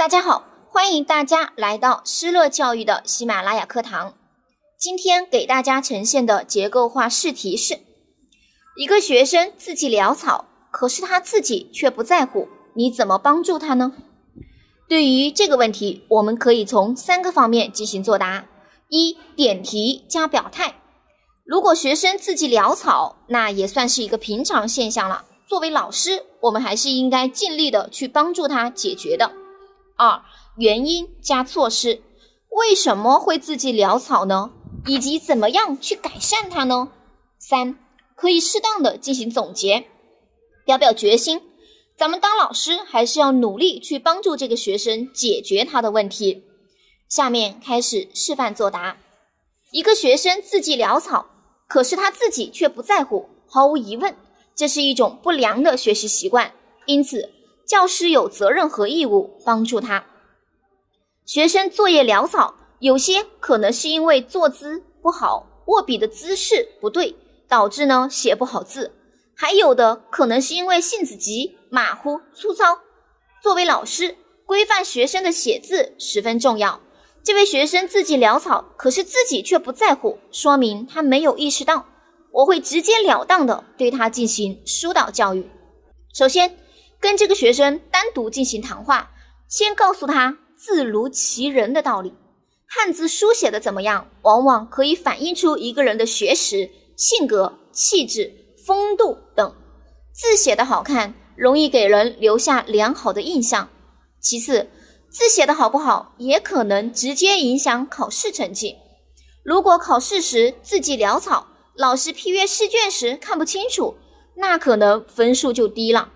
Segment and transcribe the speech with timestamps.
[0.00, 4.14] 大家好，欢迎大家来到施乐教育的喜马拉雅课堂。
[4.78, 7.80] 今天给大家呈现的结构化试题是：
[8.78, 13.92] 一个学生字迹潦草，可是他自己却不在乎，你怎么帮助他呢？
[14.88, 18.46] 对于这个问题，我们可以从三个方面进行作答：
[18.88, 20.76] 一、点题加表态。
[21.44, 25.26] 如果学生字迹潦草，那也算是一个平常现象了。
[25.46, 29.32] 作为老师，我们还是应该尽力的去帮助他解决的。
[30.00, 30.22] 二、
[30.56, 32.00] 原因加措施，
[32.48, 34.50] 为什么会字迹潦草呢？
[34.86, 36.88] 以及怎么样去改善它呢？
[37.38, 37.76] 三、
[38.16, 39.84] 可以适当的进行总结，
[40.64, 41.42] 表表决心。
[41.98, 46.44] 咱们当老师还是要努力去帮助这个学生解决他的问题。
[47.10, 48.96] 下面开始示范作答。
[49.70, 51.26] 一个学生字迹潦草。
[51.68, 54.16] 可是他自己却不在乎，毫无疑问，
[54.56, 56.52] 这是一种不良的学习习惯。
[56.84, 57.30] 因此，
[57.70, 60.04] 教师有责任和义务帮助他。
[61.24, 67.14] 学生作业潦草，有些可能是因为坐姿不好，握笔的姿势不对，
[67.48, 68.90] 导致呢写不好字；
[69.36, 72.80] 还有的可能是因为性子急、马虎、粗糙。
[73.40, 76.80] 作为老师，规范学生的写字十分重要。
[77.22, 81.86] 这位学生字迹潦草，可是自己却不在乎，说明他没有意识到。
[82.32, 85.48] 我会直截了当的对他进行疏导教育。
[86.12, 86.56] 首先，
[87.00, 89.10] 跟这个学生单独进行谈话，
[89.48, 92.14] 先告诉他字如其人的道理。
[92.68, 98.32] 汉字书写的怎么样，往往可以反映出一个人的学识、性格、气质、
[98.66, 99.52] 风度等。
[100.12, 103.68] 字写的好看，容易给人留下良好的印象。
[104.20, 104.68] 其次，
[105.10, 108.76] 字写的好不好，也可能直接影响考试成绩。
[109.42, 113.96] 如果考试时字迹潦草，老师批阅试卷时看不清楚，
[114.36, 116.12] 那可能分数就低了。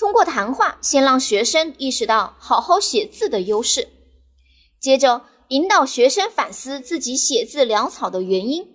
[0.00, 3.86] 通过谈话，先让学生意识到好好写字的优势，
[4.80, 8.66] 接着引导学生反思自己写字潦草的原因，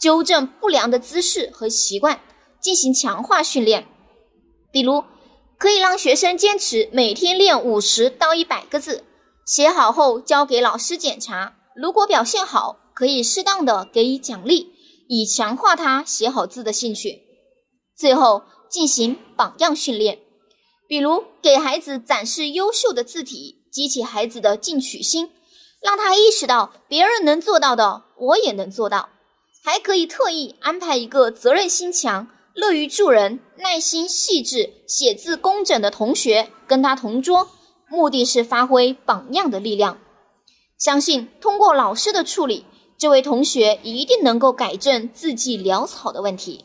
[0.00, 2.20] 纠正不良的姿势和习惯，
[2.60, 3.88] 进行强化训练，
[4.72, 5.02] 比如。
[5.58, 9.02] 可以让学生坚持每天练五十到一百个字，
[9.44, 11.56] 写好后交给老师检查。
[11.74, 14.68] 如果表现好，可以适当的给予奖励，
[15.08, 17.22] 以强化他写好字的兴趣。
[17.96, 20.20] 最后进行榜样训练，
[20.88, 25.30] 比如给孩子展示优秀的字体，激起孩子的进取心，
[25.80, 29.10] 让他意识到别人能做到的，我也能做到。
[29.62, 32.28] 还可以特意安排一个责任心强。
[32.54, 37.48] 乐于助人、耐心细致、写字工整的同学跟他同桌，
[37.88, 40.00] 目的是发挥榜样的力量。
[40.76, 42.64] 相信通过老师的处理，
[42.98, 46.64] 这位同学一定能够改正字迹潦草的问题。